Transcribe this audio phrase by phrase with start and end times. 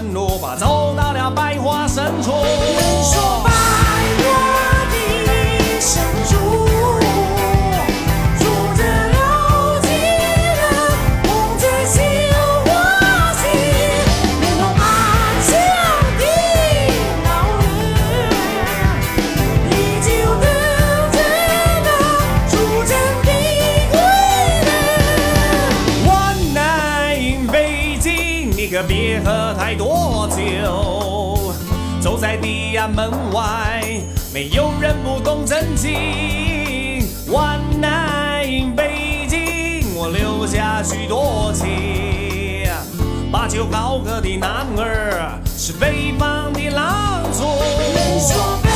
[0.00, 2.32] 夜问路，吧，走到了百花深处。
[32.80, 33.82] 在门外，
[34.32, 37.06] 没有人不懂真情。
[37.28, 42.66] One night 北京，我留下许多情。
[43.30, 48.69] 把酒高歌的男儿，是北方的狼族。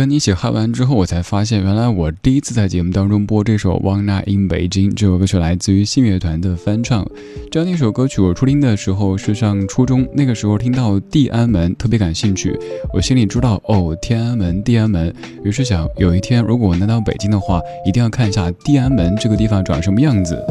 [0.00, 7.06] 跟你一起嗨完之后，我才发现，原来我第一次在节目当中播这首《Wanna in Beijing》这首歌曲来自于信乐团的翻唱。
[7.50, 12.58] 这样的一首歌曲，我初听的时候是上初中，那个时候听到地安门特别感兴趣，
[12.94, 15.14] 我心里知道哦，天安门，地安门。
[15.44, 20.42] 于是想，有一天如果我能到北京的话，一定要看一下地安门这个地方长什么样子。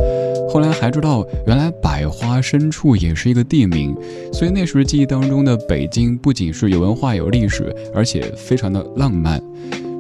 [0.52, 3.96] 后来还知道，原来百花深处也是一个地名，
[4.34, 9.42] 所以那时记忆当中的北京不仅是有文化有历史，而且非常的浪漫。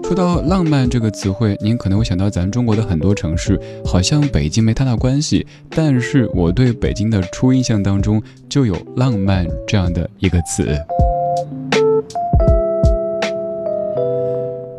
[0.04, 5.46] 说到浪漫这个词汇，您可能会想到咱中国的很多城市，好像北京没太大关系。
[5.69, 8.19] 但是我对北京的初印象当中
[8.50, 10.75] 就有浪漫这样的一个词。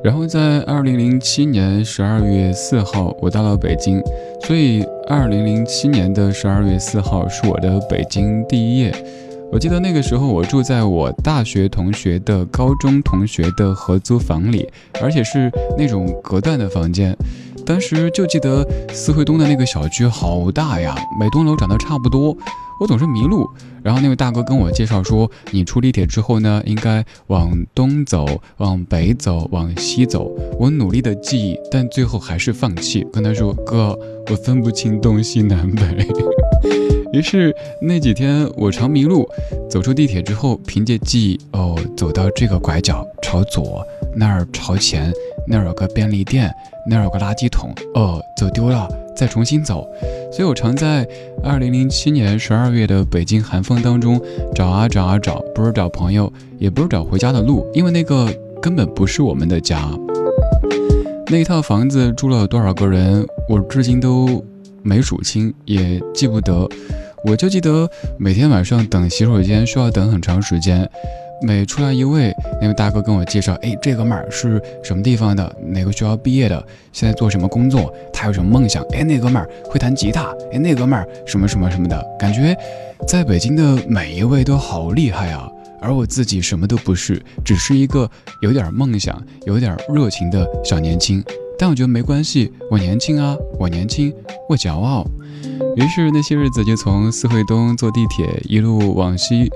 [0.03, 4.01] 然后在二零零七年十二月四号，我到了北京，
[4.47, 8.95] 所以二零零七年的十二月四号是我的北京第一夜。
[9.53, 14.67] 我记得那个时候，我住在我大学同学的高中同学的合租房里，
[15.03, 17.15] 而且是那种隔断的房间。
[17.71, 22.37] 当时就记得四惠东的那个小区好大呀，每栋楼长得差不多。
[22.81, 23.49] 我总是迷路，
[23.81, 28.27] 然后那位大哥跟我介绍说，你出地铁之后呢，应该往东走，
[28.57, 30.29] 往北走，往西走。
[30.59, 33.97] 我努力的记忆，但最后还是放弃，跟他说：“哥，
[34.31, 36.09] 我分不清东西南北。
[37.15, 39.29] ”于是那几天我常迷路，
[39.71, 43.85] 走出地铁之后，凭借记忆，哦，走到这个拐角，朝左，
[44.15, 45.13] 那儿朝前，
[45.47, 46.53] 那儿有个便利店，
[46.89, 48.89] 那儿有个垃圾桶，哦，走丢了。
[49.17, 49.87] 再重新走，
[50.33, 51.07] 所以我常在
[51.45, 54.19] 二零零七年十二月的北京寒风当中
[54.55, 59.91] 找啊找啊找，不是找朋友，也不是找回家的路，因为那个根本不是我们的家。
[61.27, 64.43] 那一套房子住了多少个人，我至今都
[64.83, 66.67] 没数清，也记不得。
[67.27, 67.87] 我就记得
[68.17, 70.89] 每天晚上等洗手间需要等很长时间。
[71.43, 78.85] 每出来一位，那位大哥跟我介绍，哎，这哥们儿是什么地方的，哪个学校毕业的，现在做什么工作，他有什么梦想？
[78.93, 82.55] 哎，那哥们儿会弹吉他，哎，那哥们儿什么什么什么的，感觉
[83.09, 85.49] 在北京的每一位都好厉害啊，
[85.81, 88.09] 而我自己什么都不是，只是一个
[88.43, 91.25] 有点梦想、有点热情的小年轻。
[91.61, 94.11] 但我觉得没关系，我年轻啊，我年轻，
[94.49, 95.07] 我骄傲。
[95.77, 99.47] 于是那些日子就从四惠东坐地铁一路往西，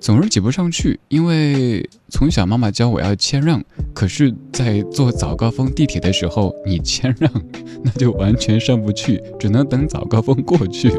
[0.00, 3.62] 总是挤不上去，因为从小妈妈教我要谦让。
[3.92, 7.30] 可是，在坐早高峰地铁的时候，你谦让，
[7.84, 10.90] 那就完全上不去，只能等早高峰过去。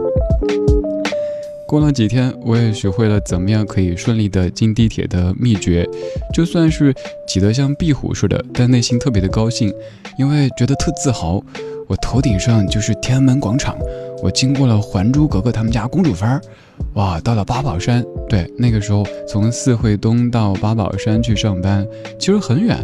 [1.74, 5.84] 过了几天，我也学会了怎么样可以顺利的进地铁的秘诀，
[6.32, 6.94] 就算是
[7.28, 9.74] 挤得像壁虎似的，但内心特别的高兴，
[10.20, 11.44] 因为觉得特自豪。
[11.88, 13.76] 我头顶上就是天安门广场，
[14.22, 16.40] 我经过了《还珠格格》他们家公主坟儿，
[16.94, 18.06] 哇，到了八宝山。
[18.30, 21.84] 对，那个时候从四惠东到八宝山去上班，
[22.20, 22.78] 其实很远，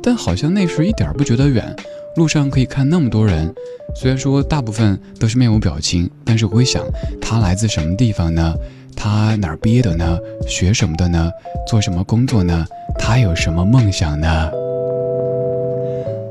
[0.00, 1.74] 但好像那时一点不觉得远。
[2.16, 3.54] 路上可以看那么多人，
[3.94, 6.82] 虽然说大部分都是面无表情，但是我会想，
[7.20, 8.54] 他来自什么地方呢？
[8.96, 10.18] 他哪儿毕业的呢？
[10.48, 11.30] 学什么的呢？
[11.68, 12.66] 做什么工作呢？
[12.98, 14.50] 他有什么梦想呢？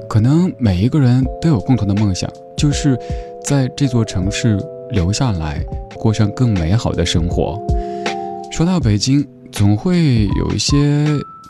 [0.10, 2.28] 可能每一个人都有共同的梦想，
[2.58, 2.98] 就是
[3.44, 4.60] 在这座城市
[4.90, 5.64] 留下来，
[6.00, 7.62] 过上更美好的生活。
[8.52, 11.06] 说到北京，总会有一些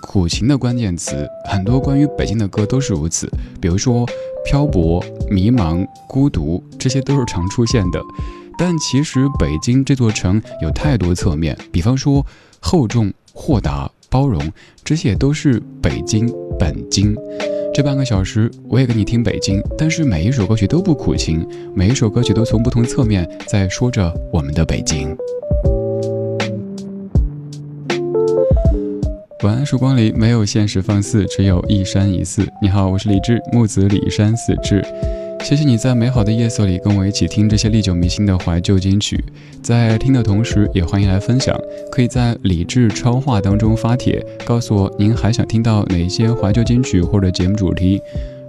[0.06, 3.30] 苦情的关键词，很多关于北京的歌都是如此。
[3.60, 4.06] 比如说
[4.46, 8.00] 漂泊、迷茫、孤独，这些都是常出现的。
[8.58, 12.26] 但其实北京这座城有太多侧面，比方说
[12.62, 14.40] 厚重、豁达、包容，
[14.84, 17.14] 这些都是北京本京。
[17.74, 25.14] 这半个小时，我也给你听北京，但是每一首歌曲都不苦情，每一首歌曲都从不同侧面在说着我们的北京。
[29.46, 32.42] 晚安，曙光里没有现实放肆，只有一山一寺。
[32.60, 34.84] 你好，我是李志，木子李山寺志。
[35.44, 39.24] 谢谢你在美好的夜色里跟我一起听这些历久弥新的怀旧金曲，
[39.62, 41.56] 在听的同时，也欢迎来分享。
[41.92, 48.02] 可以在理智超话当中发帖，告诉我您还想听到哪些怀旧金曲或者节目主题。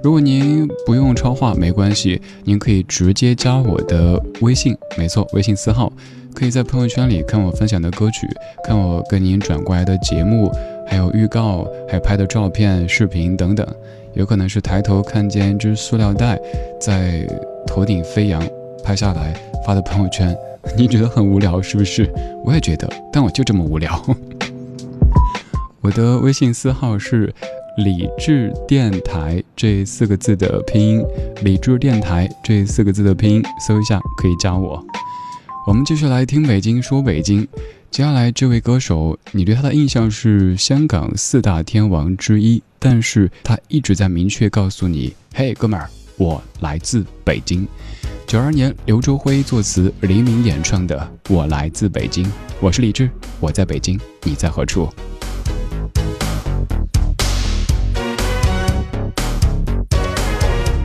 [0.02, 5.92] 如果您不用超话没关系，您可以直接加我的微信，没错，微信私号。
[6.36, 8.28] 可以在朋友圈里看我分享的歌曲，
[8.62, 10.52] 看我跟您转过来的节目，
[10.86, 13.66] 还有预告，还有拍的照片、视频等等。
[14.12, 16.38] 有可能是抬头看见一只塑料袋
[16.78, 17.26] 在
[17.66, 18.46] 头顶飞扬，
[18.84, 20.36] 拍下来发的朋友圈，
[20.76, 22.06] 你觉得很无聊是不是？
[22.44, 23.98] 我也觉得，但我就这么无聊。
[25.80, 27.32] 我的微信私号是
[27.78, 31.04] 理智电台这四个字的拼音，
[31.42, 34.84] 理智电台这四个字的拼音，搜一下可以加我。
[35.66, 37.44] 我们继续来听北京说北京。
[37.90, 47.66] 接下来这位歌手，你对他的印象是香港四大天王之一，但是他一直在明确告诉你：“嘿，哥们儿，我来自北京。”
[48.28, 50.96] 九二年，刘周辉作词，黎明演唱的
[51.34, 52.24] 《我来自北京》。
[52.60, 54.88] 我是李志，我在北京，你在何处？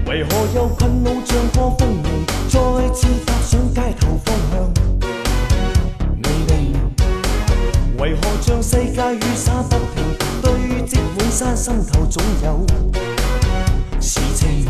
[0.08, 2.04] 为何又困恼像破风鸣，
[2.50, 3.08] 再次
[11.62, 12.66] 心头总有
[14.00, 14.66] 事情。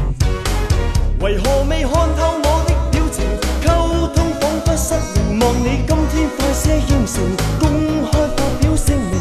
[1.22, 3.24] 为何未看透我的表情，
[3.64, 7.24] 沟通仿佛失灵，望你今天快些应承，
[7.62, 9.18] 公开发表声明，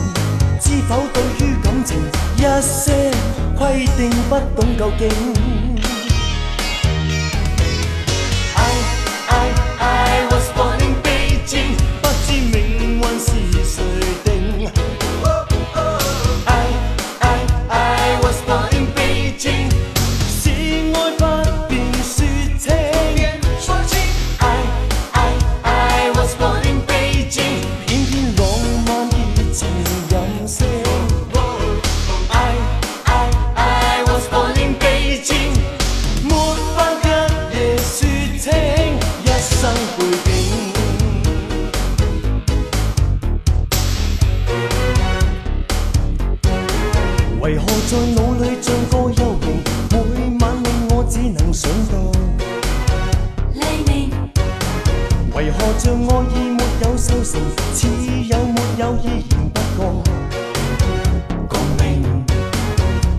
[0.61, 1.97] 知否对于感情
[2.39, 3.12] 一些
[3.57, 5.70] 规定不懂究竟。
[55.40, 57.40] 为何像爱意没有收成，
[57.73, 57.88] 似
[58.28, 60.02] 有没有依然不觉
[61.49, 62.04] 共鸣？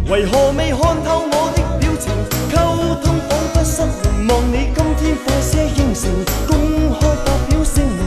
[0.07, 2.13] 为何未看透我的表情，
[2.51, 4.27] 沟通仿佛失灵？
[4.27, 6.11] 望你今天快些应承，
[6.47, 7.99] 公开发表声明，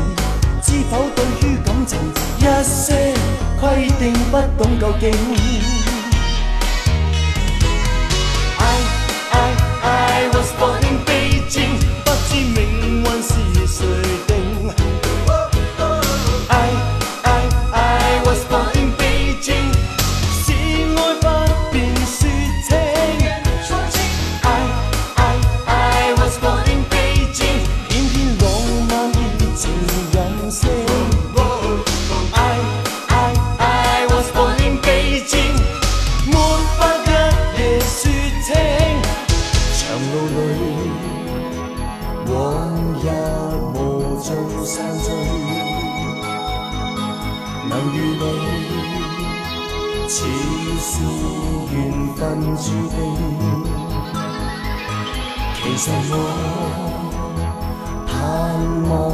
[0.62, 1.98] 知否对于感情
[2.38, 3.12] 一些
[3.60, 5.93] 规定不懂究竟？
[52.64, 52.96] 注定
[55.54, 56.14] 其实我
[58.06, 58.10] 盼
[58.88, 59.13] 望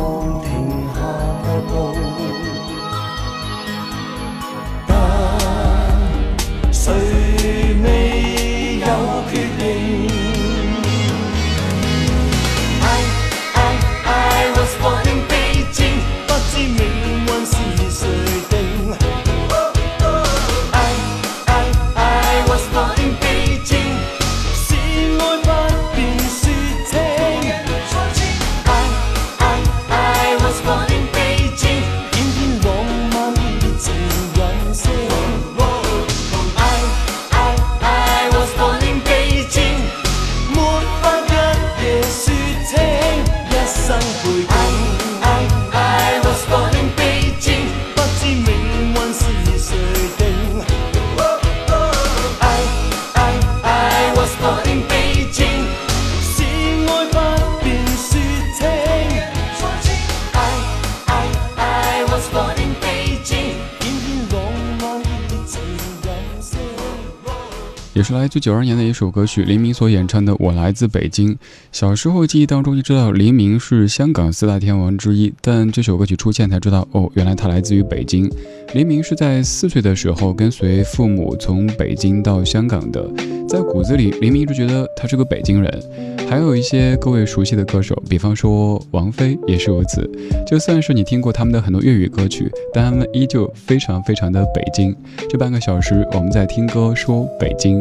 [68.20, 71.34] 来自九二年的一首歌曲，黎明所演唱的《我来自北京》。
[71.72, 78.30] 小时候记忆当中就知道黎明是香港四大天王之一，但这首歌曲出现才知道，哦，原来他来自于北京。
[78.74, 83.02] 黎明是在四岁的时候跟随父母从北京到香港的，
[83.48, 85.82] 在骨子里，黎明一直觉得他是个北京人。
[86.28, 90.08] 还有一些各位熟悉的歌手，比方说王菲也是如此。
[90.46, 94.94] 就算是你听过他们的很多粤语歌曲，但他们依旧非常非常的北京。
[95.30, 97.80] 这半个小时，我们在听歌说北京。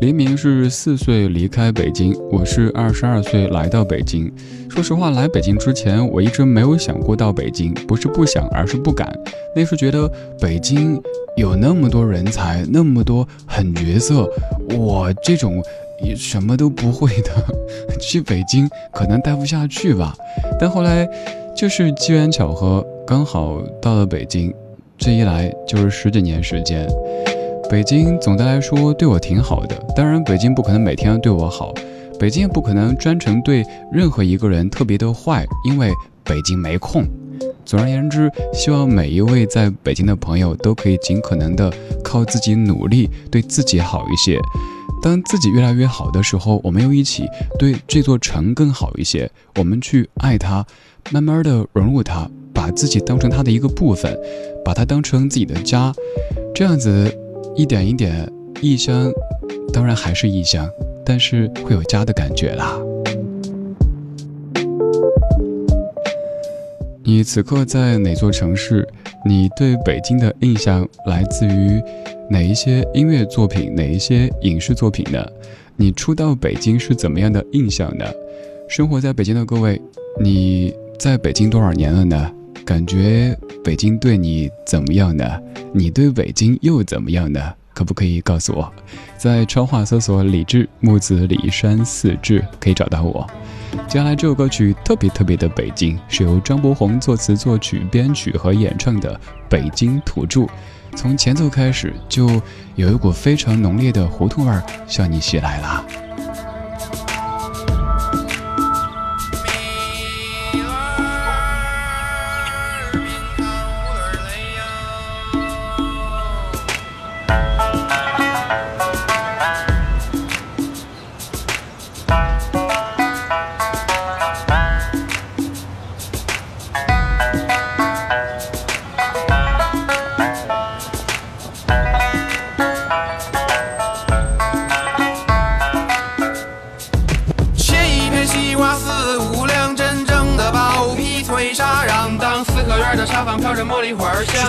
[0.00, 4.32] 黎明是四岁离开北京，我是二十二岁来到北京。
[4.70, 9.12] 说实话，来北京之前，我一直没有想过到北京，不是不想，而是不敢。
[9.56, 10.08] 那时觉得
[10.40, 11.02] 北京
[11.36, 14.30] 有那么多人才，那么多狠角色，
[14.78, 15.60] 我这种
[16.00, 17.32] 也什么都不会的，
[17.98, 20.14] 去北京可能待不下去吧。
[20.60, 21.08] 但后来
[21.56, 22.86] 就是机缘巧合。
[23.04, 24.54] 刚好到了北京，
[24.96, 26.86] 这一来就是十几年时间。
[27.70, 31.74] 北京总的来说对我挺好的，当然北京不可能每天对我好，
[32.18, 35.92] 北京也不可能专程对任何一个人特别的坏，因为
[36.24, 37.04] 北京没空。
[37.66, 41.70] 总而言之，希望每一位在北京的朋友都可以尽可能的
[42.02, 44.40] 靠自己努力，对自己好一些。
[45.02, 47.26] 当自己越来越好的时候，我们又一起
[47.58, 49.30] 对这座城更好一些。
[49.56, 50.64] 我们去爱它，
[51.10, 54.18] 慢慢的融入它，把自己当成它的一个部分，
[54.64, 55.92] 把它当成自己的家。
[56.54, 57.14] 这样子
[57.58, 58.24] 一点一点，
[58.62, 59.12] 异乡
[59.72, 60.70] 当然还是异乡，
[61.04, 62.78] 但是会有家的感觉啦。
[67.02, 68.86] 你此刻在哪座城市？
[69.26, 71.82] 你对北京的印象来自于
[72.30, 75.26] 哪一些音乐作品、哪一些影视作品呢？
[75.74, 78.04] 你初到北京是怎么样的印象呢？
[78.68, 79.82] 生活在北京的各位，
[80.20, 82.32] 你在北京多少年了呢？
[82.68, 83.34] 感觉
[83.64, 85.24] 北京对你怎么样呢？
[85.72, 87.40] 你对北京又怎么样呢？
[87.72, 88.70] 可不可以告诉我？
[89.16, 93.26] 在超话搜索“李志木子李山四志”可以找到我。
[93.86, 99.14] 接下来这首歌曲特别特别的北京，是由张博宏作词、作曲、编曲和演唱的
[99.48, 100.40] 《北京土著》。
[100.94, 102.28] 从前奏开始，就
[102.74, 105.86] 有一股非常浓烈的胡同味儿向你袭来了。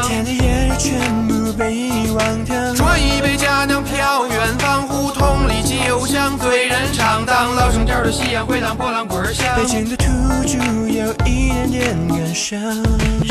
[0.03, 1.98] 天的言语全部被遗
[8.11, 10.05] 夕阳回荡波浪滚响，北京的土
[10.43, 10.57] 著
[10.89, 12.59] 有一点点感伤。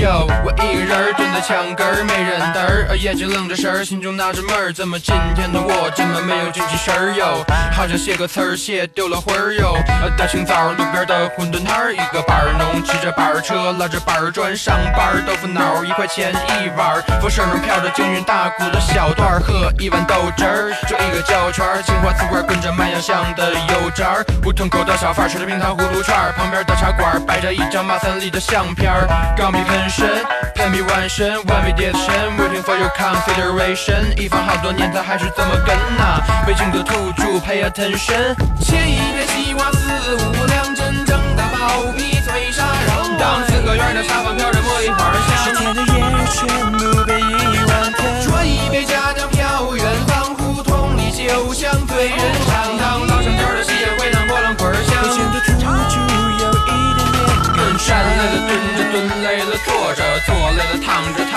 [0.00, 7.44] 哟，我一个人蹲在墙根儿，没人搭儿，眼睛愣着神儿，心中纳着闷儿，怎么今天的我这么没有精气神儿哟？
[7.72, 9.74] 好像写个词儿写丢了魂儿哟。
[10.16, 29.88] 大清早路边的馄饨摊儿，一个板儿农骑着板儿车，拉着板儿砖上班儿，豆腐脑一块钱一碗儿，风声中飘着京韵大鼓的小段儿，喝一碗豆汁儿，就一个胶圈儿，青花瓷罐跟着麦芽香的油渣儿，胡同口的小贩吃着冰糖葫芦串儿，旁边的茶馆摆着一张马三立的相片儿，钢笔喷。
[29.88, 30.06] 身，
[30.54, 32.02] 喷笔万身，One v 叠身
[32.36, 34.14] ，Waiting for your consideration。
[34.20, 36.20] 一放好多年，他还是这么跟呐？
[36.46, 38.36] 北京的土著，Pay attention。
[38.60, 43.16] 切一片西瓜四，五两真正的包皮脆沙瓤。
[43.18, 46.67] 当四合院的沙发飘着茉莉花香，十天的夜全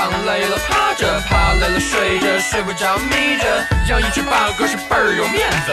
[0.02, 5.72] 躺累了趴着趴累了睡着睡不着眯着，养一只八哥是倍儿有面子。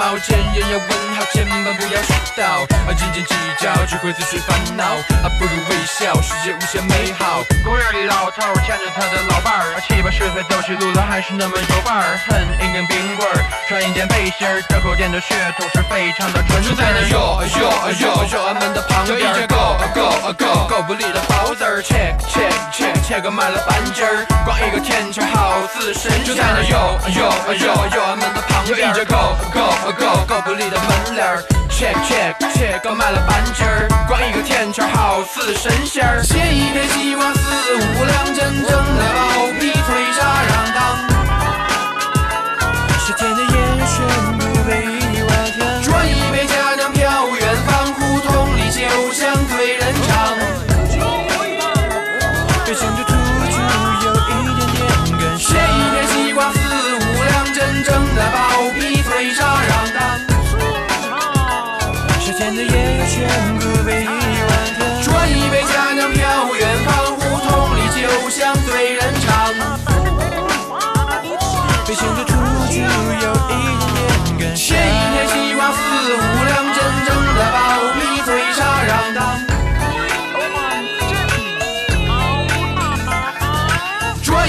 [0.00, 2.64] 貌，见人要问好，千万不要絮叨。
[2.88, 4.84] 啊，斤斤计较只会自寻烦恼。
[5.20, 7.44] 啊，不如微笑，世界无限美好。
[7.62, 12.18] 公园里老头牵着他的老伴儿，七八十岁走起路来还是那么有范儿。
[12.26, 12.32] 哼，
[12.64, 16.70] 一根冰棍儿，穿一件背心儿，这口店的血统是非常的纯正。
[16.70, 17.68] 就在那哟哟
[18.00, 26.24] 哟哟俺们的旁边，有一个 go go go 狗不理的包子儿，切切切切个卖了半斤儿，光一个甜圈好似神仙。
[26.24, 27.20] 就在那哟哟
[27.52, 29.36] 哟哟俺们的旁边，有一个 go。
[29.50, 36.22] Go 够不离的门帘儿，check check check 刚买了半斤儿，光一个甜圈好似神仙儿。
[36.22, 37.34] 写一片希望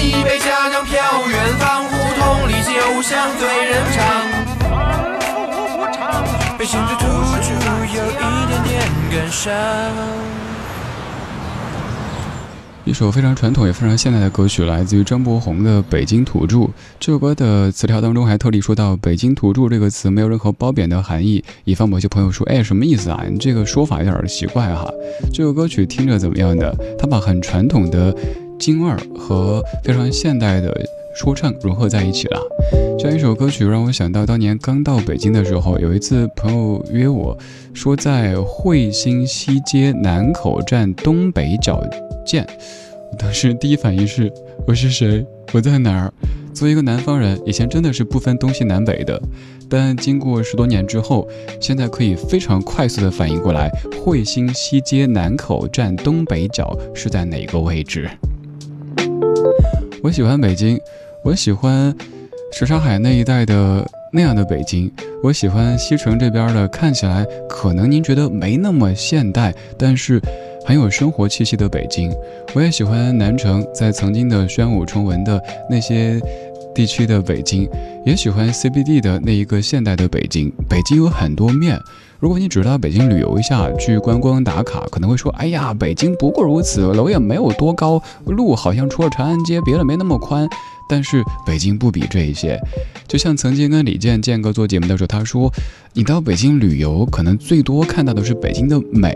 [0.02, 4.02] 一杯家乡飘，远方胡同里酒香醉人肠。
[6.58, 7.06] 被行走突
[7.40, 7.52] 出
[7.94, 9.52] 有一点点感伤。
[12.84, 16.56] 一首非常传统也非常现代的歌曲，来自于张博宏的《北京土著》。
[16.98, 23.22] 这首歌的词条当中还特地说到“北京土著”这个词没有任何褒贬的含义，以防某些朋友说：“哎，什么意思啊？
[23.30, 24.90] 你这个说法有点奇怪哈、”
[25.32, 26.76] 这首歌曲听着怎么样的？
[26.98, 28.12] 他把很传统的
[28.62, 30.72] 京味儿和非常现代的
[31.16, 32.40] 说唱融合在一起了。
[32.96, 37.36] 这样一首歌曲让我想到当年刚到北京的时候，有一次朋友约我
[37.74, 41.82] 说在惠新西街南口站东北角。
[42.24, 42.46] 见，
[43.10, 44.32] 我当时第一反应是
[44.64, 45.26] 我是谁？
[45.52, 46.12] 我在哪儿？
[46.54, 49.20] 作为一个南方人，以前真的是不分东西南北的，
[49.68, 51.26] 但经过十多年之后，
[51.60, 53.68] 现在可以非常快速的反应过来，
[54.00, 58.08] 惠新西街南口站东北角是在哪个位置？
[60.02, 60.80] 我喜欢北京，
[61.22, 61.94] 我喜欢
[62.52, 64.90] 什刹海那一带的那样的北京，
[65.22, 70.20] 我喜欢西城这边的，看起来可能您觉得没那么现代，但是。
[70.64, 72.08] 很有生活气息的北京，
[72.54, 76.20] 我也喜欢南城，在曾经的宣武崇文的那些
[76.72, 77.68] 地区的北京，
[78.06, 80.52] 也喜欢 CBD 的那一个现代的北京。
[80.68, 81.76] 北京有很多面，
[82.22, 90.48] 如果你只是到北京旅游一下，去观光打卡，可能会说：“哎呀，北京不过如此，楼也没有多高，路好像除了长安街，别的没那么宽。”
[90.88, 92.56] 但是北京不比这一些，
[93.08, 95.52] 就像曾经跟李健健哥做节目的时候，他说
[95.94, 99.12] ：“你到北京旅游，可能最多看到的是北京的美。”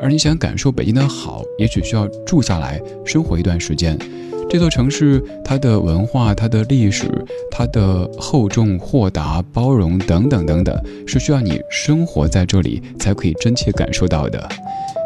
[0.00, 3.98] 而你想感受北京的好，也许需要住下来生活一段时间。
[4.50, 7.06] 这座城市，它的文化、它的历史、
[7.52, 14.48] 它的厚重、豁达、包容等等等等，是需要你生活在这里才可以真切感受到的。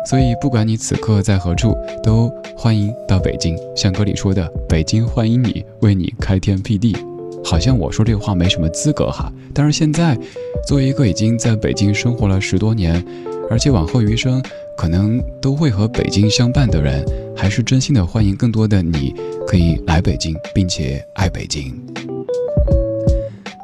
[0.06, 3.54] 所以，不管你此刻在何处，都欢迎到北京。
[3.76, 6.96] 像歌里说的：“北京欢迎你，为你开天辟地。”
[7.44, 10.18] 好像我说这话没什么资格哈，但是现在，
[10.66, 13.04] 作为一个已经在北京生活了十多年，
[13.50, 14.42] 而且往后余生。
[14.76, 19.14] 可能都会和北京相伴的人，还是真心的欢迎更多的你，
[19.46, 21.72] 可以来北京，并且爱北京。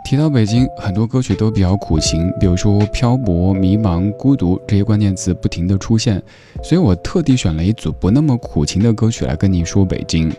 [0.05, 6.23] 提到北京，很多歌曲都比较苦情，比如说漂泊、迷茫、孤独这些关键词不停的出现，
[6.63, 10.33] 所以我特地选了一组不那么苦情的歌曲来跟你说北京。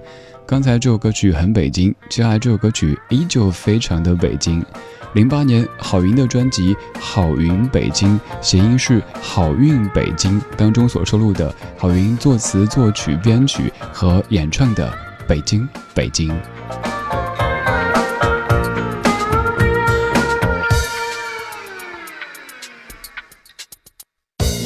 [0.52, 4.62] 刚才这首歌曲很北京，接下来这首歌曲依旧非常的北京。
[5.14, 14.90] 零八年郝云的专辑《好云北京》，谐音是“好运北京”当中所收录的，郝云作词、作曲、编曲和演唱的
[15.26, 16.30] 《北京北京》。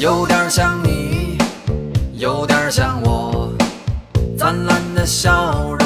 [0.00, 1.38] 有点像你，
[2.14, 3.54] 有点像我，
[4.36, 5.85] 灿烂笑容。